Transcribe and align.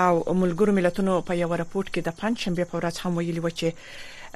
او 0.04 0.14
ملګرو 0.40 0.72
ملتونو 0.78 1.12
په 1.28 1.32
یو 1.42 1.50
راپورټ 1.62 1.88
کې 1.94 2.00
د 2.06 2.10
پنځم 2.22 2.52
په 2.68 2.74
ورځ 2.78 2.94
هم 3.06 3.12
ویلي 3.18 3.40
و 3.44 3.50
چې 3.58 3.68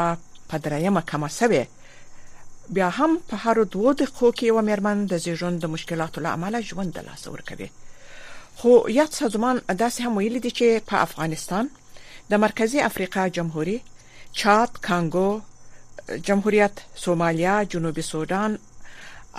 په 0.50 0.56
درېمه 0.66 1.02
کمه 1.12 1.30
سوي 1.38 1.64
بیا 2.76 2.88
هم 3.00 3.18
په 3.32 3.36
هر 3.44 3.62
دوه 3.74 3.94
د 4.00 4.02
خو 4.16 4.30
کې 4.38 4.50
و 4.56 4.62
مېرمن 4.68 4.98
د 5.12 5.18
زیژون 5.26 5.58
د 5.58 5.64
مشکلاتو 5.74 6.24
لامل 6.28 6.56
ژوند 6.70 6.92
د 6.98 7.06
لاس 7.10 7.22
ور 7.28 7.42
کوي 7.50 7.68
خو 8.60 8.72
یات 9.00 9.12
سازمان 9.20 9.56
داسې 9.82 10.00
هم 10.06 10.16
ویل 10.22 10.36
دي 10.40 10.50
چې 10.58 10.86
په 10.92 10.96
افغانستان 11.08 11.70
د 12.30 12.42
مرکزی 12.46 12.80
افریقا 12.90 13.28
جمهوریت 13.28 13.84
چاد 14.32 14.70
کانګو 14.88 15.28
جمهوریت 16.30 16.74
سومالیا 17.04 17.60
جنوبي 17.76 18.02
سودان 18.14 18.58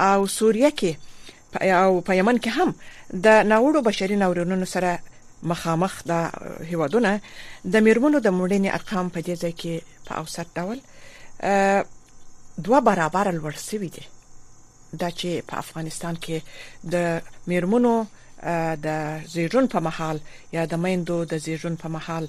او 0.07 0.27
سوریه 0.39 0.71
کې 0.81 1.67
او 1.81 2.01
په 2.01 2.13
یمن 2.21 2.37
کې 2.43 2.51
هم 2.61 2.75
د 3.13 3.27
ناوړو 3.49 3.81
بشري 3.81 4.15
ناورینونو 4.15 4.65
سره 4.65 4.97
مخامخ 5.51 5.93
د 6.03 6.29
هیوادونه 6.71 7.13
د 7.73 7.81
میرمنو 7.87 8.19
د 8.19 8.27
مړینې 8.39 8.69
ارقام 8.75 9.09
په 9.09 9.19
دې 9.25 9.35
ځای 9.41 9.53
کې 9.59 9.75
په 10.07 10.13
اوسط 10.21 10.47
ډول 10.57 10.77
دوه 12.65 12.79
برابر 12.89 13.25
لوړ 13.39 13.53
شوی 13.67 13.89
دی 13.95 14.03
دا 15.01 15.09
چې 15.19 15.29
په 15.49 15.55
افغانستان 15.63 16.15
کې 16.23 16.37
د 16.93 17.19
میرمنو 17.47 17.95
د 18.85 18.87
زیږون 19.33 19.65
په 19.73 19.79
محل 19.87 20.17
یا 20.55 20.63
د 20.71 20.75
میندو 20.83 21.17
د 21.31 21.37
زیږون 21.45 21.75
په 21.81 21.87
محل 21.95 22.23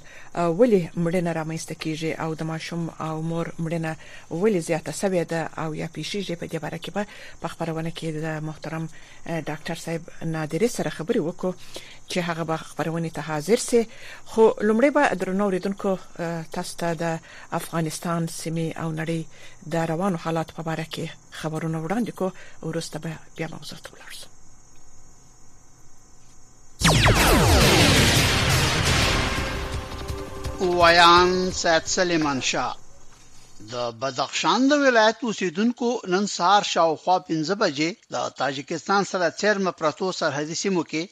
ولې 0.59 0.81
مړینه 1.03 1.31
رامنځته 1.39 1.73
کیږي 1.83 2.11
او 2.23 2.29
د 2.39 2.41
ماشوم 2.51 2.83
او 3.07 3.15
مور 3.29 3.45
مړینه 3.63 3.91
ولې 4.41 4.59
زیاته 4.69 4.91
سوي 5.01 5.23
ده 5.31 5.41
او 5.63 5.69
یا 5.81 5.87
پیښیږي 5.95 6.35
په 6.39 6.45
دې 6.51 6.59
باره 6.63 6.77
کې 6.83 6.91
به 6.95 7.03
په 7.41 7.47
خبرونه 7.51 7.89
کې 7.97 8.07
د 8.25 8.43
محترم 8.47 8.83
ډاکټر 9.49 9.77
صاحب 9.83 10.01
نادری 10.35 10.67
سره 10.77 10.89
خبرې 10.97 11.19
وکړو 11.23 11.53
چې 12.11 12.19
هغه 12.29 12.43
به 12.49 12.57
خبرونه 12.69 13.09
ته 13.15 13.21
حاضر 13.29 13.59
سي 13.69 13.81
خو 14.31 14.43
لمړی 14.67 14.91
به 14.95 15.03
درنو 15.19 15.45
ریدونکو 15.55 15.91
تاسو 16.55 16.73
ته 16.81 16.89
د 17.03 17.05
افغانستان 17.59 18.21
سیمې 18.41 18.67
او 18.81 18.87
نړۍ 18.99 19.19
د 19.73 19.85
روانو 19.91 20.17
حالات 20.25 20.49
په 20.57 20.61
باره 20.69 20.85
کې 20.93 21.05
خبرونه 21.39 21.77
وړاندې 21.85 22.11
کوو 22.19 22.35
ورسته 22.67 22.97
به 23.03 23.11
بیا 23.37 23.47
موضوع 23.55 23.79
ته 23.87 23.89
ولرسو 23.95 24.30
ویان 30.59 31.31
سید 31.61 31.85
سلیمان 31.85 32.39
شاه 32.51 32.75
د 33.71 33.91
بدخشان 34.01 34.61
د 34.71 34.81
ولایت 34.85 35.17
اوسیدونکو 35.23 35.87
نن 36.13 36.25
سهار 36.35 36.63
شاوخوا 36.73 37.17
15 37.29 37.57
بجې 37.63 37.89
د 38.13 38.33
تاجکستان 38.41 39.01
سره 39.11 39.29
چیرمه 39.41 39.75
پروتو 39.81 40.07
سرحدي 40.21 40.55
سیمو 40.63 40.83
کې 40.91 41.03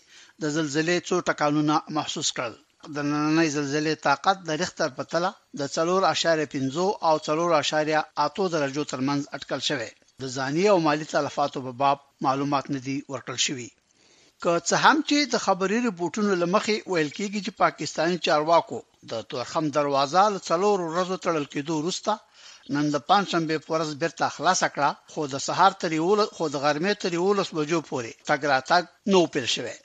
د 0.45 0.55
زلزلې 0.57 0.97
څو 1.11 1.15
ټکانونه 1.31 1.75
محسوس 1.97 2.29
کړل 2.39 2.53
د 2.95 2.97
نننۍ 3.11 3.47
زلزلې 3.57 4.03
طاقت 4.09 4.37
د 4.49 4.61
رښتر 4.63 4.89
په 4.99 5.03
تله 5.11 5.31
د 5.61 5.73
3.5 5.79 6.77
او 7.07 7.15
3.8 7.31 8.55
درجو 8.55 8.87
ترمنځ 8.91 9.21
اټکل 9.35 9.61
شوی 9.71 9.89
د 10.25 10.37
ځاني 10.37 10.65
او 10.73 10.77
مالی 10.87 11.05
تلفاتو 11.13 11.65
په 11.67 11.71
باب 11.83 11.97
معلومات 12.27 12.65
ندي 12.77 12.97
ورکړل 13.11 13.39
شوی 13.49 13.69
که 14.43 14.51
څه 14.69 14.75
هم 14.83 14.97
چې 15.09 15.15
د 15.33 15.35
خبري 15.45 15.77
رپورټونو 15.87 16.31
لمخې 16.41 16.75
ویل 16.91 17.09
کېږي 17.17 17.39
چې 17.45 17.51
پاکستانی 17.63 18.17
چارواکو 18.27 18.77
د 19.11 19.21
تورخم 19.29 19.65
دروازه 19.77 20.21
له 20.35 20.39
څلور 20.49 20.77
ورځو 20.91 21.15
تړل 21.25 21.45
کېدو 21.53 21.73
وروسته 21.79 22.11
نن 22.75 22.85
د 22.93 22.97
پنځشنبه 23.09 23.55
په 23.65 23.69
ورځ 23.73 23.89
بیرته 24.01 24.25
خلاص 24.35 24.61
کړه 24.73 24.89
خو 25.11 25.21
د 25.33 25.43
سهار 25.47 25.71
تر 25.81 25.89
یول 26.01 26.19
خو 26.37 26.43
د 26.53 26.55
غرمې 26.63 26.93
تر 27.03 27.11
یولس 27.21 27.49
بجو 27.57 27.79
پورې 27.89 28.11
تګ 28.29 28.39
راتګ 28.53 28.83
نو 29.11 29.19
پیل 29.33 29.47
شوه 29.55 29.75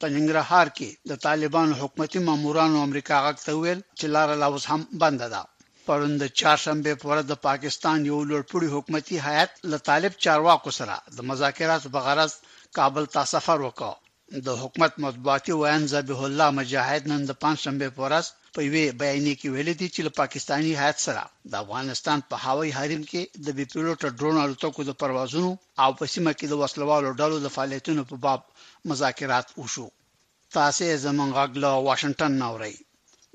په 0.00 0.06
ننګرهار 0.14 0.66
کې 0.76 0.88
د 1.10 1.22
طالبانو 1.26 1.72
حکومتي 1.80 2.20
مامورانو 2.28 2.78
امریکا 2.88 3.16
غږ 3.26 3.36
ته 3.46 3.52
ویل 3.60 3.80
چې 3.98 4.06
لار 4.14 4.28
لا 4.40 4.48
اوس 4.52 4.64
هم 4.70 4.80
بند 5.02 5.20
ده 5.34 5.42
پروند 5.86 6.20
چهارشنبه 6.38 6.92
په 7.00 7.06
ورځ 7.10 7.24
د 7.28 7.34
پاکستان 7.48 7.98
یو 8.10 8.18
لوړپوړي 8.28 8.68
حکومتي 8.74 9.16
هیئت 9.28 9.52
له 9.70 9.78
طالب 9.88 10.12
چارواکو 10.24 10.70
سره 10.78 10.94
د 11.16 11.18
مذاکرات 11.30 11.82
بغرض 11.94 12.32
کابل 12.78 13.04
ته 13.14 13.20
سفر 13.34 13.58
وکړ 13.66 13.92
د 14.46 14.48
حکومت 14.62 14.92
مطبوعاتي 15.06 15.52
وین 15.62 15.82
ذبیح 15.94 16.20
الله 16.28 16.48
مجاهد 16.58 17.02
نن 17.12 17.20
د 17.26 17.32
پنځشنبه 17.42 17.88
پورس 17.98 18.26
په 18.54 18.60
وی 18.72 18.84
بیانیه 19.00 19.34
کې 19.40 19.48
ویل 19.54 19.68
دي 19.80 19.88
چې 19.94 20.00
له 20.06 20.10
پاکستانی 20.20 20.72
هیات 20.80 20.98
سره 21.06 21.22
د 21.50 21.52
افغانستان 21.64 22.18
په 22.30 22.36
هوایي 22.44 22.72
حریم 22.78 23.02
کې 23.10 23.22
د 23.46 23.46
بي 23.56 23.64
پيلوټ 23.72 24.00
ډرون 24.18 24.36
الوتکو 24.44 24.80
د 24.86 24.92
پروازونو 25.00 25.50
او 25.82 25.90
په 25.98 26.04
سیمه 26.14 26.32
کې 26.38 26.46
د 26.48 26.54
وسلوالو 26.62 27.16
ډلو 27.20 27.36
د 27.42 27.48
فعالیتونو 27.56 28.02
په 28.10 28.16
باب 28.24 28.40
مذاکرات 28.90 29.46
وشو 29.60 29.86
تاسو 30.58 30.84
زمونږ 31.06 31.30
غږ 31.38 31.50
له 31.64 31.70
واشنگټن 31.88 32.32
نوري 32.44 32.74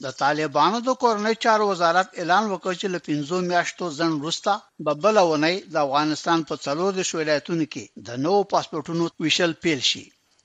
د 0.06 0.08
طالبانو 0.24 0.78
د 0.88 0.90
کورنۍ 1.04 1.36
چارو 1.44 1.66
وزارت 1.74 2.08
اعلان 2.22 2.46
وکړ 2.50 2.74
چې 2.82 2.88
له 2.94 3.00
15 3.08 3.50
میاشتو 3.52 3.84
ځن 4.00 4.12
روستا 4.24 4.54
په 4.86 4.92
بل 5.04 5.16
ونی 5.32 5.56
د 5.74 5.76
افغانستان 5.86 6.40
په 6.50 6.56
څلور 6.66 6.90
د 6.96 7.02
شولایتونو 7.10 7.66
کې 7.74 7.84
د 8.08 8.10
نو 8.26 8.34
پاسپورتونو 8.54 9.04
ویشل 9.24 9.52
پیل 9.64 9.82
شي 9.92 10.04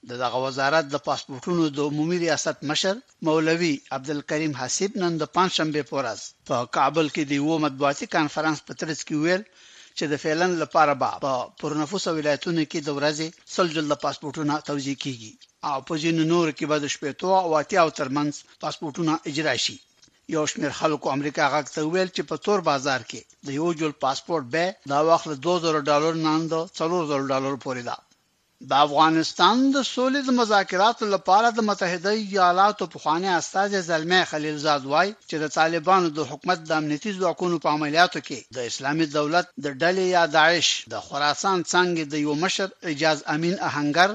د 0.08 0.10
دغه 0.22 0.38
وزارت 0.46 0.84
د 0.90 0.96
پاسپورتونو 1.08 1.62
د 1.76 1.78
عمومي 1.88 2.18
ریاست 2.24 2.56
مشر 2.70 2.94
مولوي 3.26 3.74
عبدالکریم 3.96 4.52
حسیب 4.60 4.90
نن 5.02 5.12
د 5.18 5.24
پنځشنبه 5.36 5.82
پورز 5.90 6.20
په 6.48 6.56
کابل 6.76 7.06
کې 7.14 7.22
د 7.26 7.30
یو 7.40 7.54
مطبوعاتي 7.64 8.06
کانفرنس 8.16 8.58
په 8.66 8.72
ترڅ 8.80 8.98
کې 9.06 9.16
ویل 9.22 9.42
چې 10.00 10.04
د 10.12 10.14
فعلن 10.22 10.50
لپاره 10.62 10.92
به 11.02 11.10
په 11.24 11.30
پرنفوس 11.60 12.04
ولایتونو 12.16 12.62
کې 12.70 12.78
د 12.82 12.88
ورځې 12.98 13.28
سل 13.54 13.66
جلد 13.76 13.92
پاسپورتونه 14.04 14.54
توزیع 14.68 14.96
کیږي 15.04 15.32
او 15.70 15.76
په 15.88 15.94
ځینو 16.02 16.22
نور 16.32 16.46
کې 16.56 16.64
به 16.70 16.76
د 16.82 16.86
شپېتو 16.94 17.28
او 17.44 17.48
اتیاو 17.60 17.94
ترمنځ 17.98 18.32
پاسپورتونه 18.62 19.12
اجرا 19.30 19.54
شي 19.64 19.76
یو 20.34 20.42
شمېر 20.52 20.70
خلکو 20.80 21.06
امریکا 21.16 21.44
غاک 21.52 21.66
ته 21.74 21.80
ویل 21.92 22.10
چې 22.16 22.22
په 22.30 22.36
تور 22.44 22.58
بازار 22.70 23.00
کې 23.10 23.20
د 23.46 23.48
یو 23.58 23.68
جل 23.80 23.92
پاسپورت 24.04 24.44
به 24.54 24.64
دا 24.92 24.98
واخله 25.08 25.34
2000 25.46 25.86
ډالر 25.88 26.12
نه 26.24 26.30
اندو 26.38 26.60
4000 26.78 27.28
ډالر 27.32 27.54
پورې 27.64 27.82
ده 27.88 27.96
د 28.70 28.72
افغانستان 28.86 29.56
د 29.74 29.76
سولې 29.94 30.20
د 30.24 30.30
مذاکراتو 30.40 31.04
لپاره 31.14 31.48
د 31.52 31.58
متحده 31.68 32.12
ایالاتو 32.30 32.90
پخوانی 32.94 33.28
استاد 33.40 33.70
زلمی 33.88 34.20
خلیلزاد 34.30 34.82
وای 34.92 35.08
چې 35.30 35.36
د 35.42 35.44
طالبانو 35.56 36.08
د 36.18 36.18
حکومت 36.30 36.58
د 36.64 36.70
امنیتي 36.80 37.10
ځواکونو 37.18 37.56
په 37.64 37.68
عملیاتو 37.76 38.20
کې 38.26 38.38
د 38.56 38.58
اسلامي 38.70 39.06
دولت 39.18 39.46
د 39.64 39.66
ډلې 39.82 40.06
یا 40.16 40.22
داعش 40.38 40.68
د 40.92 40.94
خراسان 41.06 41.58
څنګه 41.72 42.02
د 42.12 42.14
یو 42.26 42.34
مشر 42.44 42.68
اجاز 42.92 43.18
امین 43.34 43.54
اهنګر 43.68 44.10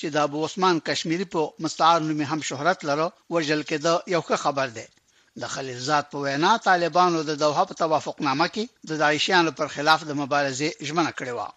چې 0.00 0.06
د 0.14 0.16
ابو 0.26 0.38
عثمان 0.46 0.76
کشمیری 0.88 1.26
په 1.36 1.40
مستعار 1.64 1.98
نوم 2.08 2.20
هم 2.32 2.40
شهرت 2.50 2.78
لرو 2.88 3.08
وجل 3.34 3.62
کېده 3.70 3.92
یو 4.14 4.20
ښه 4.28 4.36
خبر 4.44 4.68
ده 4.78 4.86
د 5.42 5.54
خلیلزاد 5.54 6.04
په 6.12 6.16
وینا 6.24 6.52
طالبانو 6.68 7.18
د 7.28 7.32
دوحه 7.44 7.64
په 7.70 7.74
توافقنامه 7.82 8.46
کې 8.54 8.64
د 8.88 9.00
داعشیانو 9.04 9.50
پر 9.58 9.66
خلاف 9.76 10.00
د 10.06 10.12
مبارزې 10.22 10.68
ژمنه 10.88 11.12
کړې 11.18 11.34
وه 11.38 11.48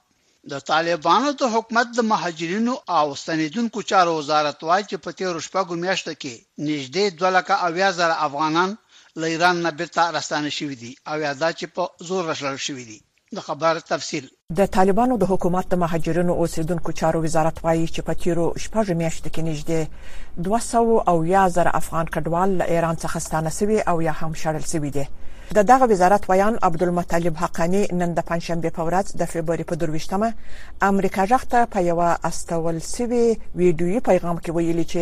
د 0.50 0.60
طالبانو 0.70 1.32
د 1.40 1.44
حکومت 1.54 1.88
د 1.98 2.06
مهاجرینو 2.12 2.74
او 3.00 3.06
ستنیدونکو 3.24 3.80
چارو 3.92 4.12
وزارت 4.20 4.60
وايي 4.68 4.86
چې 4.90 4.98
په 5.04 5.10
تیر 5.18 5.34
شپږو 5.48 5.76
میاشتو 5.84 6.14
کې 6.22 6.34
نږدې 6.70 7.06
2.8 7.20 8.02
افغانان 8.28 8.70
له 9.20 9.26
ایران 9.34 9.58
نه 9.66 9.72
بیرته 9.82 10.04
راستانه 10.16 10.50
شوي 10.58 10.76
دي 10.84 10.92
او 11.10 11.18
یادا 11.26 11.50
چې 11.60 11.66
په 11.76 11.84
زور 12.08 12.24
راشل 12.30 12.58
شوي 12.68 12.86
دي 12.90 13.00
د 13.36 13.46
خبر 13.48 13.76
تفصيل 13.94 14.26
د 14.62 14.72
طالبانو 14.78 15.14
د 15.18 15.24
حکومت 15.32 15.66
د 15.70 15.76
مهاجرینو 15.84 16.34
او 16.40 16.46
سیدونکو 16.56 16.90
چارو 17.02 17.18
وزارت 17.26 17.56
وایي 17.66 17.88
چې 17.94 18.02
په 18.08 18.14
تیرو 18.24 18.48
شپږ 18.64 18.88
میاشتو 19.02 19.30
کې 19.34 19.44
نږدې 19.50 20.50
200 20.50 21.06
او 21.12 21.18
1000 21.36 21.76
افغان 21.82 22.06
کډوال 22.14 22.50
له 22.62 22.66
ایران 22.74 22.96
څخه 23.04 23.18
ستانه 23.28 23.52
شوي 23.60 23.80
او 23.92 23.98
یا 24.08 24.14
هم 24.22 24.32
شړل 24.44 24.66
شوي 24.74 24.92
دي 24.98 25.06
د 25.56 25.62
دغه 25.70 25.86
وزارت 25.92 26.26
ویان 26.30 26.56
عبدالمطلب 26.68 27.36
حقانی 27.38 27.86
نن 27.94 28.12
د 28.14 28.20
پنځشنبه 28.30 28.70
په 28.76 28.82
ورځ 28.90 29.06
د 29.22 29.26
فبراير 29.32 29.64
په 29.72 29.76
22مه 29.82 30.30
امریکا 30.90 31.24
ځخته 31.32 31.60
په 31.74 31.80
یو 31.90 32.00
استول 32.30 32.76
سوي 32.96 33.26
ویډیوي 33.60 34.00
پیغام 34.10 34.38
کې 34.44 34.52
ویلي 34.58 34.86
چې 34.94 35.02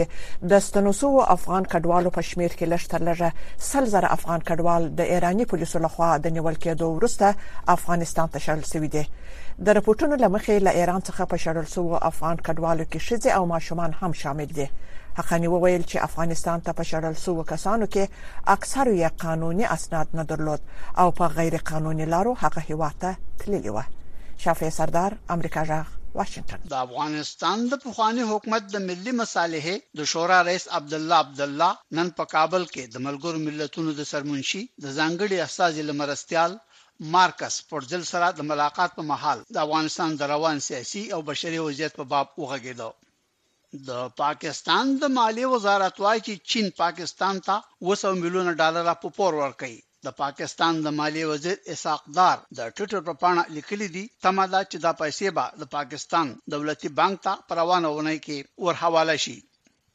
د 0.54 0.64
ستنوسو 0.70 1.10
افغان 1.36 1.64
کډوالو 1.74 2.10
په 2.18 2.22
شمیر 2.30 2.52
کې 2.58 2.66
لشتر 2.74 3.00
لږه 3.10 3.30
سل 3.70 3.86
زره 3.94 4.10
افغان 4.18 4.40
کډوال 4.48 4.84
د 5.02 5.14
ایرانی 5.18 5.46
پولیسو 5.52 5.78
لخوا 5.86 6.10
د 6.24 6.28
نیول 6.38 6.56
کېدو 6.64 6.86
وروسته 6.98 7.28
افغانستان 7.76 8.28
ته 8.36 8.40
شړل 8.48 8.64
سوي 8.74 8.88
دي 8.96 9.04
د 9.66 9.68
راپورټونو 9.78 10.16
لمخې 10.26 10.56
له 10.66 10.72
ایران 10.80 11.02
څخه 11.08 11.24
په 11.32 11.38
شړل 11.46 11.66
سوي 11.76 11.98
افغان 12.12 12.36
کډوالو 12.46 12.86
کې 12.92 13.00
شذې 13.08 13.30
او 13.38 13.44
ماشومان 13.56 13.92
هم 14.02 14.14
شامل 14.24 14.50
دي 14.62 14.68
حقانی 15.20 15.48
وویل 15.56 15.84
چې 15.92 16.04
افغانستان 16.08 16.58
ته 16.66 16.72
په 16.80 16.84
شړل 16.92 17.16
سو 17.24 17.34
کسانو 17.54 17.86
کې 17.94 18.04
اکثر 18.56 18.86
یې 19.00 19.08
قانوني 19.24 19.66
اسناد 19.76 20.08
نه 20.20 20.24
درلود 20.32 20.62
او 21.02 21.08
په 21.18 21.26
غیر 21.38 21.56
قانوني 21.72 22.06
لارو 22.14 22.34
هغه 22.44 22.62
هیواته 22.70 23.10
تللی 23.42 23.72
و 23.76 23.82
شافعي 24.44 24.70
سردار 24.80 25.12
امریکا 25.36 25.64
جاغ 25.72 25.88
واشنگتن 26.20 26.60
د 26.76 26.76
افغانستان 26.88 27.58
د 27.72 27.82
پخوانی 27.88 28.24
حکومت 28.32 28.64
د 28.76 28.86
ملي 28.90 29.14
مصالحې 29.22 29.76
د 30.02 30.10
شورا 30.14 30.40
رئیس 30.50 30.66
عبد 30.80 30.94
الله 31.00 31.18
عبد 31.26 31.42
الله 31.48 31.72
نن 32.00 32.08
په 32.22 32.30
کابل 32.36 32.64
کې 32.74 32.84
د 32.96 33.06
ملګرو 33.10 33.40
ملتونو 33.48 33.90
د 34.00 34.10
سرمنشي 34.14 34.62
د 34.86 34.98
ځانګړي 35.00 35.38
استاد 35.48 35.74
لمرستيال 35.90 36.52
مارکس 37.18 37.56
پورځل 37.74 38.04
سره 38.14 38.28
د 38.40 38.50
ملاقات 38.54 38.92
په 38.98 39.04
محل 39.12 39.40
د 39.58 39.62
افغانستان 39.68 40.10
د 40.22 40.34
روان 40.36 40.58
سیاسي 40.70 41.04
او 41.18 41.22
بشري 41.34 41.60
وضعیت 41.68 41.94
په 42.02 42.10
باب 42.16 42.28
وغږیدو 42.44 42.92
د 43.90 43.92
پاکستان 44.24 44.86
د 45.02 45.04
مالی 45.18 45.46
وزارت 45.54 45.96
وايي 46.04 46.20
چې 46.26 46.34
چین 46.50 46.66
پاکستان 46.84 47.36
ته 47.48 47.56
200 47.88 48.22
میلیونه 48.22 48.52
ډالر 48.62 48.86
په 49.02 49.08
پور 49.18 49.32
ورکړي 49.42 49.76
د 50.06 50.08
پاکستان 50.24 50.74
د 50.82 50.88
مالی 51.00 51.24
وزیر 51.32 51.58
اساق 51.74 52.02
دار 52.20 52.38
د 52.42 52.44
دا 52.58 52.66
ټوئیټر 52.76 53.00
په 53.08 53.14
پاڼه 53.22 53.44
لیکلي 53.58 53.88
دي 53.96 54.06
تمه 54.24 54.46
دا 54.54 54.62
چې 54.72 54.78
دا 54.86 54.92
پیسې 55.02 55.28
به 55.38 55.46
د 55.62 55.64
پاکستان 55.76 56.28
دولتي 56.54 56.90
بانک 57.00 57.16
ته 57.26 57.34
پروانه 57.50 57.90
ونه 57.94 58.14
کی 58.26 58.38
ور 58.66 58.76
حواله 58.84 59.16
شي 59.24 59.38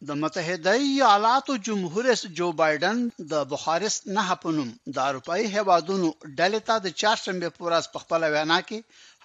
د 0.09 0.15
متحده 0.23 0.73
ایالاتو 0.87 1.55
جمهور 1.67 2.05
رئیس 2.07 2.23
جو 2.39 2.47
بایدن 2.61 2.99
د 3.33 3.47
بخارست 3.53 4.11
نه 4.17 4.23
هپنوم 4.31 4.69
د 4.95 4.97
اروپאי 5.11 5.45
هوادونو 5.57 6.09
ډلې 6.39 6.61
ته 6.69 6.75
د 6.87 6.89
چاړشمبه 7.03 7.49
پوراس 7.59 7.87
پخپل 7.95 8.23
وینا 8.35 8.59
کې 8.69 8.79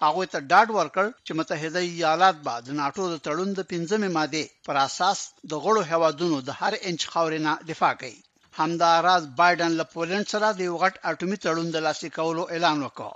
هغه 0.04 0.24
ته 0.32 0.38
ډاډ 0.50 0.68
ورکړ 0.78 1.06
چې 1.26 1.32
متحده 1.40 1.80
ایالات 1.92 2.36
بعد 2.48 2.64
ناتو 2.80 3.02
د 3.12 3.16
تړون 3.26 3.50
د 3.56 3.60
15مې 3.72 4.10
ماده 4.16 4.42
پر 4.68 4.76
اساس 4.86 5.18
د 5.50 5.52
غړو 5.64 5.82
هوادونو 5.92 6.36
د 6.48 6.60
هر 6.60 6.72
انچ 6.88 7.00
خاورینا 7.12 7.52
دفاع 7.70 7.94
کوي 8.02 8.20
همداراز 8.60 9.22
بایدن 9.40 9.72
له 9.80 9.84
پولند 9.94 10.26
سره 10.32 10.46
د 10.52 10.60
یو 10.68 10.74
غټ 10.82 10.94
اټومي 11.10 11.36
تړون 11.44 11.66
د 11.72 11.76
لاسلیک 11.88 12.14
کولو 12.20 12.42
اعلان 12.54 12.78
وکړ 12.82 13.10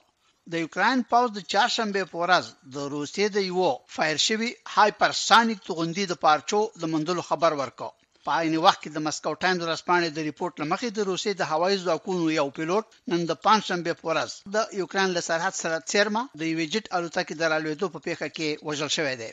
د 0.53 0.55
یوکراین 0.65 1.01
پوز 1.11 1.29
د 1.35 1.41
چهارشنبه 1.53 2.01
په 2.09 2.17
ورځ 2.23 2.45
د 2.77 2.89
روسیې 2.95 3.27
د 3.37 3.39
یو 3.51 3.69
فایر 3.95 4.19
شوی 4.29 4.51
هایپرسانیک 4.75 5.59
توغندي 5.69 6.05
د 6.09 6.15
پارچو 6.25 6.61
د 6.81 6.83
منډلو 6.93 7.23
خبر 7.29 7.53
ورکاو 7.61 7.93
په 8.27 8.31
عین 8.41 8.55
وخت 8.67 8.81
کې 8.83 8.91
د 8.93 8.99
مسکو 9.07 9.33
ټایم 9.43 9.57
د 9.61 9.65
رسپانې 9.75 10.09
د 10.11 10.19
ریپورت 10.29 10.55
لمخې 10.63 10.89
د 10.93 10.99
روسي 11.11 11.33
د 11.37 11.43
هوایي 11.53 11.77
ځواکونو 11.85 12.25
یو 12.41 12.47
پیلوټ 12.59 12.85
نن 13.11 13.21
د 13.31 13.33
پنځشنبه 13.47 13.93
په 14.01 14.05
ورځ 14.11 14.31
د 14.55 14.57
یوکرين 14.81 15.09
له 15.17 15.23
سرحد 15.29 15.55
سره 15.63 15.85
چیرمه 15.91 16.23
د 16.41 16.43
ویجټ 16.59 16.85
الوتکې 16.97 17.35
درالوېدو 17.41 17.87
په 17.95 17.99
پیښه 18.07 18.27
کې 18.37 18.49
وژل 18.67 18.91
شوی 18.97 19.15
دی 19.23 19.31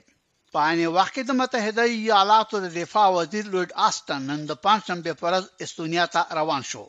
په 0.54 0.58
عین 0.68 0.80
وخت 0.98 1.12
کې 1.16 1.24
د 1.26 1.32
متحده 1.42 1.84
ایالاتو 2.00 2.56
د 2.60 2.68
دفاع 2.80 3.08
وزیر 3.20 3.46
لوډ 3.54 3.70
آستن 3.88 4.20
نن 4.32 4.40
د 4.50 4.54
پنځشنبه 4.66 5.12
په 5.20 5.24
ورځ 5.28 5.44
استونیا 5.66 6.06
ته 6.16 6.22
روان 6.40 6.62
شو 6.72 6.86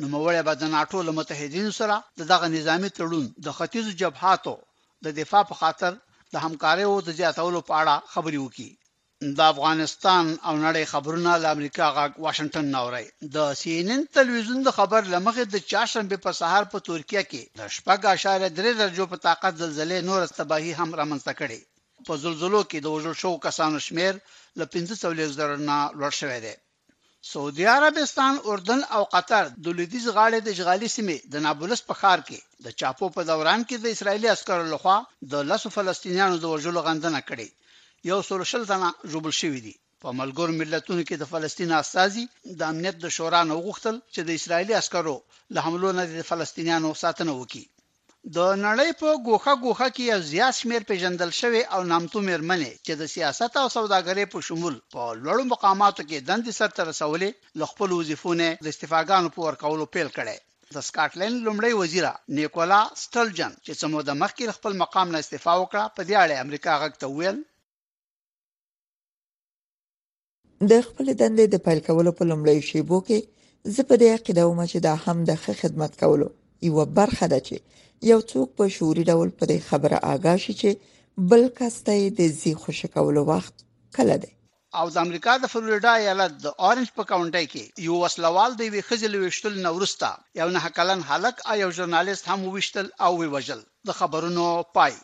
نو 0.00 0.06
موړې 0.12 0.42
به 0.48 0.54
د 0.56 0.64
ناتو 0.76 0.98
له 1.08 1.12
متحدینو 1.18 1.72
سره 1.80 1.94
دغه 2.32 2.46
نظامی 2.56 2.90
تړون 2.96 3.26
د 3.44 3.46
ختیځو 3.58 3.90
جبهاتو 4.00 4.54
د 5.04 5.06
دفاع 5.18 5.42
په 5.50 5.54
خاطر 5.60 5.92
د 6.32 6.34
همکارۍ 6.44 6.84
او 6.88 6.96
د 7.06 7.10
زیاتولو 7.18 7.60
په 7.68 7.72
اړه 7.80 7.94
خبري 8.12 8.38
وکړي 8.40 8.70
د 9.38 9.40
افغانستان 9.52 10.24
او 10.48 10.54
نړۍ 10.66 10.84
خبرونه 10.92 11.30
د 11.38 11.44
امریکا 11.54 11.86
غاګ 11.96 12.12
واشنگټن 12.24 12.66
نوري 12.76 13.06
د 13.34 13.36
سی 13.60 13.70
ان 13.78 13.88
ان 13.94 14.02
ټلویزیون 14.14 14.60
د 14.64 14.70
خبر 14.78 15.00
لمغه 15.14 15.42
د 15.48 15.56
چاشنبه 15.70 16.16
په 16.24 16.30
سهار 16.40 16.64
په 16.72 16.78
ترکیه 16.88 17.22
کې 17.30 17.42
د 17.60 17.62
شپږ 17.76 17.98
اشاره 18.14 18.46
درې 18.58 18.72
درجو 18.80 19.04
په 19.12 19.16
طاقت 19.26 19.52
زلزلې 19.62 19.98
نور 20.08 20.20
استباهي 20.26 20.72
هم 20.80 20.90
رامنځته 21.00 21.32
کړي 21.40 21.60
په 22.06 22.12
زلزلو 22.24 22.60
کې 22.70 22.78
د 22.80 22.86
وژل 22.94 23.14
شوو 23.22 23.42
کسانو 23.46 23.78
شمیر 23.86 24.14
له 24.58 24.64
15 24.76 25.18
لزر 25.20 25.50
نه 25.68 25.76
لوړ 25.98 26.12
شوی 26.20 26.40
دی 26.46 26.54
سعودي 27.30 27.66
عربستان 27.66 28.40
اردن 28.50 28.80
او 28.96 29.02
قطر 29.14 29.44
د 29.64 29.66
لویدیز 29.76 30.06
غاړې 30.16 30.38
د 30.42 30.48
اشغالي 30.54 30.88
سیمې 30.96 31.16
د 31.32 31.34
نابلس 31.46 31.80
په 31.88 31.94
ښار 32.00 32.20
کې 32.28 32.38
د 32.64 32.66
چاپو 32.80 33.06
په 33.16 33.22
دوران 33.30 33.60
کې 33.68 33.76
د 33.78 33.86
اسرایلی 33.94 34.28
عسکرو 34.36 34.66
لخوا 34.74 34.96
د 35.32 35.34
لاسو 35.50 35.68
فلسطینیانو 35.76 36.36
د 36.40 36.44
وژلو 36.52 36.80
غندنه 36.86 37.20
کړې 37.28 37.48
یو 38.10 38.18
څلور 38.28 38.46
شل 38.52 38.62
تنه 38.70 38.88
ژوبل 39.12 39.32
شوي 39.40 39.60
دي 39.66 39.74
په 40.02 40.08
ملګرو 40.20 40.56
ملتونو 40.60 41.02
کې 41.08 41.16
د 41.18 41.24
فلسطین 41.32 41.70
استازي 41.82 42.24
د 42.58 42.60
امنیت 42.72 42.96
د 43.00 43.06
شورا 43.16 43.40
نه 43.50 43.54
غوښتل 43.64 43.96
چې 44.14 44.20
د 44.26 44.30
اسرایلی 44.38 44.74
عسکرو 44.80 45.16
له 45.54 45.58
حملو 45.64 45.90
نه 45.98 46.02
د 46.06 46.20
فلسطینیانو 46.30 46.90
ساتنه 47.04 47.32
وکړي 47.40 47.64
د 48.30 48.38
نړۍ 48.58 48.92
په 48.98 49.14
ګوخه 49.26 49.52
ګوخه 49.62 49.86
کې 49.94 50.02
یو 50.12 50.20
زیات 50.32 50.54
شمیر 50.58 50.82
پیژندل 50.88 51.30
شوی 51.38 51.62
او 51.74 51.82
نامتو 51.84 52.20
میرمنې 52.20 52.70
چې 52.86 52.92
د 53.00 53.10
سیاست 53.14 53.56
او 53.62 53.66
سوداګرۍ 53.76 54.26
په 54.34 54.40
شمول 54.48 54.76
په 54.92 55.06
لوړو 55.22 55.44
مقاماتو 55.52 56.02
کې 56.10 56.24
دندې 56.28 56.52
سرته 56.58 56.86
رسولې 56.90 57.30
ل 57.58 57.62
خپل 57.70 57.90
وظیفونه 57.98 58.46
د 58.64 58.68
استفاګانو 58.72 59.32
په 59.34 59.40
ورکولو 59.48 59.86
پیل 59.94 60.08
کړي 60.18 60.36
د 60.78 60.78
سکاټلند 60.90 61.34
لومړی 61.46 61.72
وزیر 61.82 62.06
نیکولا 62.38 62.80
سټلجن 63.04 63.52
چې 63.64 63.72
څمو 63.80 64.04
د 64.08 64.18
مخکې 64.22 64.56
خپل 64.60 64.72
مقام 64.84 65.06
نه 65.16 65.18
استعفا 65.24 65.52
وکړه 65.60 65.84
په 65.98 66.02
دې 66.08 66.16
اړه 66.22 66.36
امریکا 66.46 66.74
غږ 66.82 66.92
ته 67.00 67.06
ویل 67.16 67.38
د 70.70 70.72
خپل 70.88 71.06
دندې 71.22 71.44
د 71.54 71.64
پیل 71.68 71.80
کولو 71.90 72.10
په 72.18 72.30
لومړی 72.30 72.58
شیبو 72.70 72.98
کې 73.06 73.72
زه 73.74 73.82
په 73.92 73.94
دې 74.00 74.08
عقیده 74.16 74.42
وم 74.48 74.60
چې 74.70 74.78
دا 74.86 74.94
هم 75.06 75.18
د 75.28 75.30
خدمت 75.62 75.92
کولو 76.04 76.28
یو 76.68 76.86
برخه 77.00 77.26
ده 77.32 77.40
چې 77.46 77.58
یو 78.04 78.20
څوک 78.30 78.50
په 78.60 78.66
شعوري 78.74 79.02
ډول 79.08 79.28
پر 79.40 79.50
خبره 79.66 79.98
آگاه 80.12 80.36
شي 80.44 80.52
چې 80.60 81.26
بل 81.32 81.42
کاسته 81.58 81.94
د 82.20 82.30
زی 82.38 82.54
خوش 82.62 82.78
کولو 82.94 83.20
وخت 83.28 83.60
کله 83.98 84.16
دی 84.24 84.30
او 84.80 84.86
د 84.94 84.96
امریکا 85.02 85.34
د 85.42 85.50
فلوریدا 85.52 85.92
ایالت 86.00 86.32
د 86.46 86.48
اورنج 86.68 86.88
په 86.98 87.06
کاونټي 87.10 87.46
کې 87.52 87.84
یو 87.88 87.98
وسلوال 88.04 88.56
دی 88.62 88.68
وخزل 88.76 89.14
وشتل 89.24 89.60
نورستا 89.66 90.08
یو 90.40 90.48
نه 90.56 90.62
حقلن 90.66 91.04
حلق 91.10 91.36
او 91.52 91.56
یو 91.62 91.70
ژورنالیست 91.78 92.28
هم 92.34 92.40
وشتل 92.56 92.86
او 93.08 93.12
وی 93.22 93.30
وجل 93.36 93.60
د 93.92 93.96
خبرونو 94.00 94.46
پای 94.80 94.96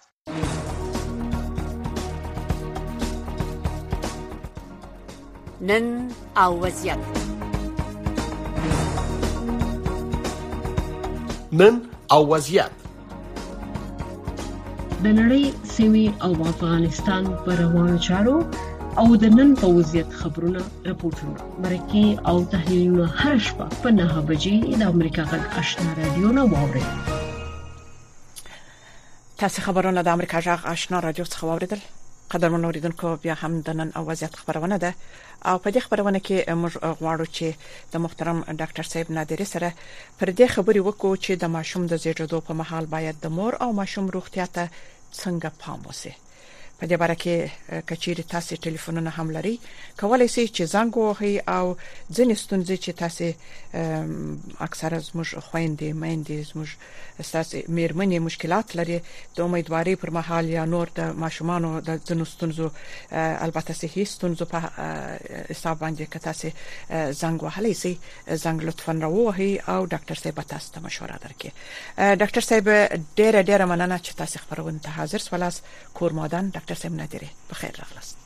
نن 5.70 5.86
او 6.46 6.50
وضعیت 6.66 7.02
نن 11.62 11.74
او 12.16 12.22
وضعیت 12.34 12.77
د 15.06 15.06
نړۍ 15.20 15.44
سیمې 15.76 16.06
او 16.24 16.32
افغانستان 16.52 17.22
پر 17.42 17.54
روانو 17.64 17.96
چارو 18.06 18.36
او 19.02 19.04
د 19.24 19.34
نن 19.36 19.50
په 19.60 19.66
وضعیت 19.76 20.10
خبرونه 20.22 20.60
راپورټونه 20.86 21.40
مرکه 21.66 22.04
او 22.28 22.36
تحلیلونه 22.54 23.06
هر 23.20 23.36
شپه 23.48 23.66
په 23.84 23.92
9 24.00 24.24
بجې 24.30 24.56
د 24.80 24.90
امریکا 24.94 25.22
غږ 25.34 25.44
آشنا 25.62 25.88
رادیو 26.00 26.32
نه 26.38 26.42
واورئ 26.52 26.86
تاسو 29.44 29.58
خبرونه 29.68 30.00
د 30.08 30.18
امریکا 30.20 30.38
غږ 30.48 30.60
آشنا 30.76 30.96
رادیو 31.08 31.30
څخه 31.32 31.44
واوریدل 31.52 31.80
قدرمن 32.32 32.64
اوریدونکو 32.68 33.10
بیا 33.24 33.34
هم 33.42 33.52
د 33.66 33.76
نن 33.80 33.90
اوازيات 34.00 34.34
خبرونه 34.40 34.76
ده 34.84 34.90
او 35.48 35.56
په 35.62 35.68
دې 35.74 35.80
خبرونه 35.86 36.20
کې 36.26 36.38
موږ 36.62 36.74
غواړو 37.00 37.26
چې 37.36 37.46
د 37.92 38.04
محترم 38.04 38.38
ډاکټر 38.60 38.84
صاحب 38.92 39.08
نادری 39.20 39.46
سره 39.54 39.68
پر 40.18 40.28
دې 40.38 40.46
خبرې 40.54 40.80
وکړو 40.84 41.12
چې 41.24 41.32
د 41.44 41.54
ماشوم 41.56 41.82
د 41.86 41.94
زیږیدو 42.04 42.38
په 42.50 42.60
محل 42.62 42.84
باید 42.94 43.16
د 43.26 43.36
مور 43.40 43.52
او 43.66 43.70
ماشوم 43.82 44.06
روغتیا 44.16 44.46
ته 44.56 44.64
څنګه 45.20 45.48
پام 45.62 45.80
وسي 45.88 46.12
په 46.78 46.86
دې 46.86 46.96
باره 47.02 47.14
کې 47.22 47.82
کچیر 47.90 48.20
تاسو 48.30 48.56
ټلیفونونه 48.56 49.10
هم 49.20 49.30
لري 49.36 49.52
کولای 50.00 50.28
شئ 50.34 50.42
چې 50.56 50.64
زنګ 50.74 50.96
ووهئ 50.96 51.34
او 51.56 51.64
ځینې 52.16 52.34
ستونزې 52.44 52.76
چې 52.84 52.92
تاسو 53.02 53.26
اکثره 54.66 54.98
زموږ 55.08 55.28
خويندې 55.48 55.90
مېندې 56.02 56.38
زموږ 56.50 56.68
تاسو 57.34 57.56
مېرمنې 57.78 58.18
مشکلات 58.26 58.76
لري 58.82 58.98
د 59.38 59.40
امیدواري 59.46 59.94
پر 60.02 60.10
مهال 60.18 60.50
یا 60.52 60.64
نور 60.76 60.88
د 61.00 61.18
ماشومانو 61.24 61.72
د 61.88 61.98
ځینو 62.12 62.24
ستونزو 62.34 62.70
البته 63.12 63.72
صحیح 63.80 64.06
ستونزو 64.12 64.46
په 64.54 64.70
حساب 65.50 65.78
باندې 65.78 66.02
که 66.02 66.18
تاسو 66.28 66.48
زنګ 67.24 67.42
وهلی 67.48 67.74
شئ 67.82 67.94
زنګ 68.44 68.58
لطفا 68.70 68.92
راووهئ 69.00 69.50
او 69.68 69.86
ډاکټر 69.86 70.14
صاحب 70.22 70.40
تاسو 70.54 70.72
ته 70.78 70.86
مشوره 70.86 71.18
درکړي 71.26 71.50
ډاکټر 72.16 72.40
صاحب 72.52 72.72
ډېر 73.18 73.42
ډېر 73.42 73.66
مننه 73.74 73.98
چې 73.98 74.12
تاسو 74.24 74.38
خبرونه 74.46 74.78
ته 74.88 74.98
حاضر 75.00 75.18
سوالاس 75.28 75.60
کور 75.98 76.12
مادان 76.22 76.50
ډاکټر 76.54 76.66
ډاکټر 76.68 76.80
صاحب 76.80 76.94
نادری 77.00 77.28
په 77.50 77.54
خیر 77.60 77.74
راغلاست 77.80 78.16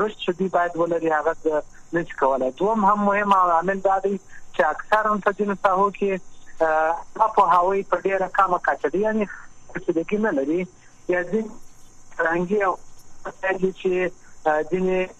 رشد 0.00 0.18
چې 0.24 0.32
دی 0.38 0.48
باید 0.48 0.76
ولري 0.76 1.10
هغه 1.14 1.60
نشي 1.98 2.14
کولای 2.20 2.50
دوم 2.60 2.84
هم 2.90 3.04
مهم 3.04 3.32
عامل 3.58 3.78
دا 3.86 3.98
دی 4.04 4.12
چې 4.52 4.60
اکثر 4.60 5.02
هم 5.12 5.18
په 5.28 5.32
دې 5.32 5.46
ساحو 5.64 5.86
کې 5.96 7.24
په 7.38 7.42
هواوی 7.54 7.82
په 7.82 7.96
ډیره 7.96 8.28
کم 8.38 8.58
کچدي 8.68 8.98
یعنی 9.06 9.26
چې 9.76 9.92
د 9.92 9.98
کې 10.08 10.14
نه 10.14 10.30
لري 10.30 10.68
یا 11.14 11.22
ځین 11.32 11.48
رنګي 12.18 12.62
او 12.68 12.74
چې 13.30 14.14
ځینې 14.70 15.10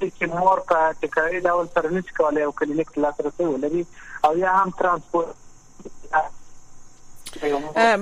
استثمار 0.02 0.58
په 0.68 0.80
ټکاري 1.02 1.40
ډول 1.48 1.66
سره 1.74 1.92
نشي 1.96 2.14
کولای 2.18 2.44
او 2.46 2.52
کلینیک 2.60 2.98
لاسرسي 2.98 3.44
ولري 3.50 3.84
او 4.28 4.32
یا 4.44 4.52
هم 4.56 4.70
ترانسپورت 4.80 5.42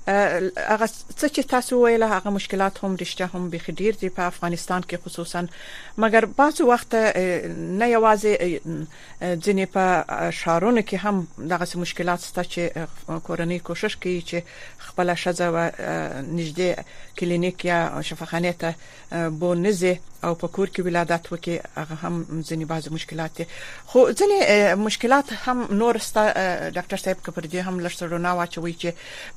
هغه 0.09 0.87
څه 1.17 1.29
چې 1.35 1.43
تاسو 1.51 1.85
ویل 1.85 2.03
هغه 2.03 2.31
مشکلات 2.31 2.79
هم 2.85 2.97
رښتیا 2.97 3.27
هم 3.35 3.51
به 3.51 3.61
ډیر 3.73 3.95
دي 4.01 4.09
په 4.11 4.23
افغانستان 4.23 4.83
کې 4.89 4.97
خصوصا 5.05 5.45
مګر 5.99 6.25
بعض 6.37 6.61
وخت 6.61 6.95
نه 7.79 7.87
یوازې 7.97 8.61
ځینې 9.45 9.65
په 9.75 9.85
شهرونو 10.41 10.81
کې 10.83 10.97
هم 11.05 11.27
دغه 11.53 11.79
مشکلات 11.85 12.21
شته 12.25 12.43
چې 12.45 12.63
کورنۍ 13.27 13.59
کوشش 13.71 13.97
کوي 13.97 14.23
چې 14.23 14.43
خپل 14.87 15.15
شزه 15.15 15.47
و 15.49 15.71
نږدې 16.37 16.85
کلینیک 17.19 17.65
یا 17.65 18.01
شفاخانه 18.05 18.53
ته 18.53 18.75
بونځي 19.41 19.99
او 20.25 20.35
په 20.35 20.49
کور 20.49 20.69
کې 20.69 20.81
ولادت 20.87 21.33
وکي 21.33 21.61
هغه 21.77 21.95
هم 22.03 22.43
ځینې 22.49 22.65
بعض 22.73 22.89
مشکلات 22.97 23.37
دي 23.39 23.45
خو 23.93 24.01
ځینې 24.13 24.43
مشکلات 24.89 25.27
هم 25.47 25.67
نور 25.83 25.99
ستا 26.09 26.27
ډاکټر 26.71 26.97
صاحب 27.05 27.23
کپردي 27.29 27.59
هم 27.69 27.81
لښترونه 27.89 28.29
واچوي 28.41 28.75
چې 28.81 28.89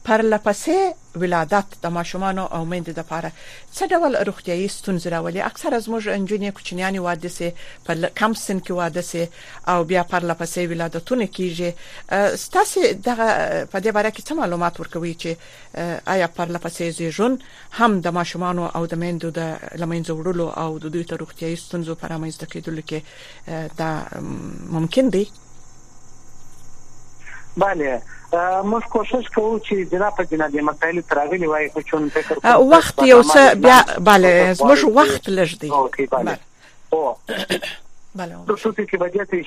پر 0.09 0.21
لپاره 0.33 0.52
پسې 0.53 0.93
ولادت 1.21 1.69
د 1.83 1.91
ماشومانو 1.97 2.43
او 2.55 2.61
میندې 2.71 2.93
لپاره 2.99 3.29
څه 3.75 3.83
ډول 3.93 4.13
روغتیايي 4.29 4.67
ستونزې 4.77 5.07
راولي 5.15 5.41
اکثره 5.49 5.77
زموږ 5.85 6.03
انجونې 6.17 6.49
کوچنیاني 6.57 6.99
واده 7.07 7.29
سي 7.37 7.49
په 7.85 7.93
کم 8.19 8.33
سن 8.45 8.57
کې 8.65 8.73
واده 8.81 9.01
سي 9.01 9.23
او 9.71 9.83
بیا 9.91 10.03
پر 10.13 10.21
لپسې 10.31 10.61
ولادتونه 10.71 11.25
کیږي 11.35 11.69
ستاسو 12.45 12.79
دغه 13.09 13.27
په 13.71 13.77
دې 13.83 13.91
باره 13.91 14.09
کې 14.15 14.23
څه 14.27 14.33
معلومات 14.41 14.79
ورکوي 14.79 15.13
چې 15.21 15.31
آیا 16.15 16.27
پر 16.39 16.47
لپسې 16.57 16.85
زیږون 16.97 17.33
هم 17.79 18.01
د 18.07 18.17
ماشومانو 18.17 18.65
او 18.75 18.85
د 18.95 19.03
میندو 19.05 19.29
د 19.39 19.53
لمنځه 19.81 20.11
وړلو 20.19 20.47
او 20.65 20.77
د 20.85 20.97
دوی 20.97 21.03
ته 21.13 21.21
روغتیايي 21.23 21.55
ستونزو 21.63 21.95
پر 22.03 22.07
رامنځته 22.07 22.45
کیدلو 22.55 22.81
کې 22.89 22.99
دا 23.79 23.91
ممکن 24.77 25.09
دی 25.17 25.25
بله 27.61 28.01
موږ 28.35 28.83
کوشش 28.93 29.27
کوو 29.35 29.57
چې 29.65 29.91
جنا 29.93 30.09
په 30.19 30.27
جنا 30.31 30.47
د 30.53 30.65
مسایل 30.69 31.01
تراغلي 31.11 31.49
وای 31.51 31.67
خو 31.73 31.81
چون 31.91 32.07
فکر 32.15 32.39
کوم 32.45 32.71
وخت 32.73 33.01
یو 33.09 33.19
څه 33.21 33.55
بیا 33.65 33.77
bale 34.09 34.29
موږ 34.69 34.85
وخت 34.99 35.29
لږ 35.39 35.59
دی 35.63 35.71
او 35.75 37.01
bale 38.21 38.33
نو 38.33 38.57
څه 38.57 38.73
چې 38.79 39.03
بیا 39.05 39.27
ته 39.33 39.43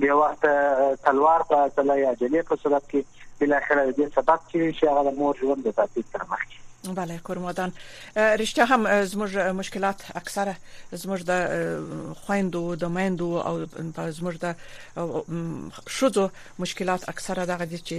بیا 0.03 0.19
وخت 0.23 0.49
تلوار 1.07 1.47
په 1.53 1.63
اصله 1.69 1.99
یا 2.05 2.13
جلې 2.21 2.41
په 2.49 2.61
صورت 2.65 2.85
کې 2.91 3.25
بل 3.41 3.57
اخر 3.63 3.81
دې 3.99 4.07
سبب 4.19 4.39
چې 4.53 5.01
هغه 5.01 5.13
مور 5.23 5.43
ژوند 5.45 5.63
د 5.71 5.77
تاثیر 5.81 6.11
تر 6.17 6.29
مخ 6.35 6.43
بله 6.93 7.19
کورمادان 7.19 7.73
رښتیا 8.17 8.65
هم 8.65 9.05
زموږ 9.05 9.37
مشکلات 9.37 10.03
اکثره 10.15 10.57
زموږ 10.93 11.21
د 11.31 11.33
خويندو 12.17 12.75
د 12.77 12.85
مندو 12.85 13.39
او 13.41 13.67
زموږ 14.13 14.35
د 14.45 14.55
شوزو 15.89 16.31
مشکلات 16.59 17.09
اکثره 17.09 17.45
دغه 17.47 17.65
دي 17.65 17.79
چې 17.79 17.95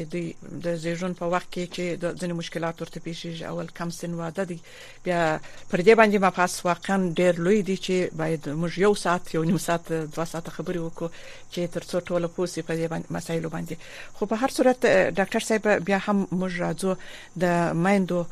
د 0.65 0.76
زیژون 0.76 1.13
په 1.13 1.26
وخت 1.26 1.48
کې 1.54 1.65
چې 1.76 1.84
د 2.02 2.06
ځینې 2.19 2.32
مشکلات 2.34 2.82
ورته 2.82 3.00
پیښیږي 3.00 3.41
اول 3.45 3.65
کم 3.67 3.89
سن 3.89 4.13
واده 4.13 4.43
دي 4.45 4.60
بیا 5.06 5.39
پر 5.69 5.78
دې 5.80 5.93
باندې 5.98 6.17
ما 6.21 6.30
پاس 6.30 6.65
واقعا 6.65 7.13
ډېر 7.15 7.39
لوی 7.41 7.62
دي 7.62 7.78
چې 7.78 8.15
باید 8.15 8.50
موږ 8.50 8.78
یو 8.78 8.93
ساعت 8.95 9.36
یو 9.36 9.43
نیم 9.43 9.58
ساعت 9.58 9.93
دوه 9.93 10.26
ساعت 10.26 10.50
خبرې 10.50 10.78
وکړو 10.88 11.10
چې 11.52 11.60
تر 11.74 11.82
څو 11.89 12.00
ټول 12.06 12.26
پوسی 12.28 12.62
په 12.62 12.74
دې 12.76 12.89
باندې 12.91 13.12
مسایلو 13.12 13.50
باندې 13.50 13.74
خو 14.13 14.26
په 14.26 14.36
هر 14.36 14.48
صورت 14.58 14.86
ډاکټر 15.19 15.39
صاحب 15.43 15.67
بیا 15.86 15.98
هم 16.06 16.28
موږ 16.32 16.52
راځو 16.60 16.95
د 17.36 17.45
مندو 17.74 18.26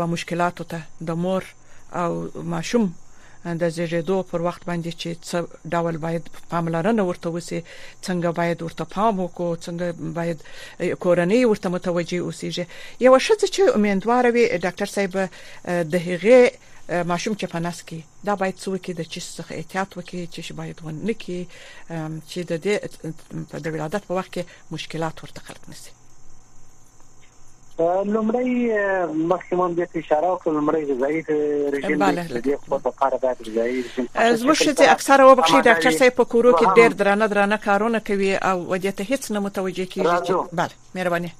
او 0.00 0.06
مشکلاتو 0.06 0.64
ته 0.64 0.82
د 1.06 1.10
مور 1.24 1.42
او 2.02 2.28
ماشوم 2.54 2.86
د 3.60 3.64
زیږیدو 3.76 4.16
پر 4.30 4.40
وخت 4.46 4.62
باندې 4.70 4.90
چې 5.00 5.10
څه 5.28 5.36
ډول 5.76 5.96
باید 6.04 6.24
پاملرنه 6.52 7.02
ورته 7.08 7.28
وسی 7.36 7.58
څنګه 8.06 8.28
باید 8.40 8.58
ورته 8.66 8.84
پام 8.96 9.14
وکړو 9.18 9.60
څنګه 9.64 9.86
باید 10.18 10.38
کورنۍ 11.04 11.40
ورته 11.50 11.68
متوجي 11.74 12.18
اوسیږي 12.22 12.64
یو 13.06 13.14
شته 13.26 13.46
چې 13.54 13.62
امیدوار 13.80 14.24
وي 14.36 14.44
ډاکټر 14.64 14.88
صاحب 14.94 15.12
د 15.92 15.94
هغه 16.08 16.38
ماشوم 17.12 17.34
چې 17.40 17.46
پناس 17.56 17.78
کی 17.90 17.98
دا 18.28 18.32
باید 18.44 18.56
څو 18.62 18.70
کې 18.84 18.92
د 18.98 19.00
چې 19.12 19.20
څخه 19.36 19.52
احتیاط 19.60 19.90
وکړي 19.94 20.24
چې 20.34 20.50
باید 20.58 20.76
ونه 20.84 21.12
کی 21.26 21.40
چې 22.28 22.38
د 22.50 22.52
دې 22.68 22.74
د 23.66 23.76
ولادت 23.76 24.02
په 24.08 24.12
وخت 24.20 24.30
کې 24.38 24.42
مشکلات 24.76 25.16
ورته 25.26 25.40
خلق 25.50 25.64
نشي 25.74 25.92
لومړی 27.78 28.50
مخکمن 29.30 29.72
د 29.78 29.96
اشاره 30.00 30.28
کول 30.42 30.54
لومړی 30.56 30.86
غذایی 30.90 31.74
رژیم 31.76 32.04
دی 32.44 32.54
خو 32.62 32.80
په 32.86 32.94
قاره 33.00 33.20
د 33.24 33.36
غذایی 33.46 33.80
رژیم 33.80 34.08
زموږ 34.42 34.58
چې 34.60 34.92
اکثره 34.94 35.28
وبخښي 35.28 35.68
ډاکټر 35.68 35.98
صاحب 36.00 36.16
په 36.20 36.30
کورو 36.34 36.52
کې 36.58 36.76
ډېر 36.78 36.98
درانه 37.04 37.32
درانه 37.36 37.60
کارونه 37.70 38.04
کوي 38.10 38.32
او 38.52 38.56
ودیته 38.74 39.08
هیڅ 39.10 39.30
نه 39.38 39.44
متوجه 39.48 39.88
کیږي 39.94 40.60
بله 40.60 41.00
مهرباني 41.00 41.32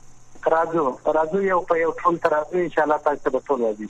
راځو 0.52 0.82
راځو 1.16 1.40
یو 1.52 1.58
په 1.70 1.78
یو 1.82 1.92
ټول 2.00 2.16
تر 2.24 2.30
راځو 2.36 2.58
ان 2.62 2.70
شاء 2.74 2.84
الله 2.84 2.98
تاسو 3.06 3.30
ته 3.34 3.42
ټول 3.48 3.62
راځي 3.66 3.88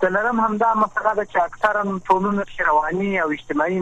څلرم 0.00 0.40
همدا 0.44 0.72
مسله 0.80 1.12
ده 1.18 1.24
چې 1.24 1.36
اکثرا 1.44 1.84
ټولنه 2.04 2.44
رواني 2.70 3.12
او 3.26 3.28
اجتماعي 3.36 3.78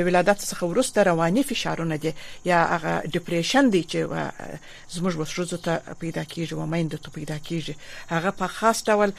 د 0.00 0.04
ولادت 0.08 0.40
څخه 0.50 0.70
ورسته 0.72 1.06
رواني 1.10 1.42
فشارونه 1.50 1.96
دي 2.04 2.12
یا 2.50 2.58
هغه 2.74 2.94
ډیپریشن 3.16 3.70
دي 3.74 3.82
چې 3.90 4.96
زموږ 4.96 5.22
وسرزو 5.22 5.58
ته 5.66 5.96
پیدا 6.04 6.24
کیږي 6.34 6.52
او 6.58 6.68
مایند 6.74 6.98
ته 7.06 7.14
پیدا 7.18 7.38
کیږي 7.48 8.14
هغه 8.16 8.36
په 8.42 8.52
خاص 8.58 8.84
ډول 8.90 9.14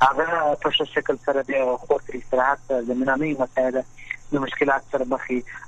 هغه 0.02 0.44
په 0.66 0.92
شکل 0.96 1.24
سره 1.30 1.46
د 1.54 1.72
خور 1.86 2.04
استراحت 2.22 2.74
زمینانه 2.92 3.32
مسایل 3.46 3.82
د 4.32 4.36
مشکلات 4.46 4.84
سره 4.94 5.06
مخ 5.12 5.24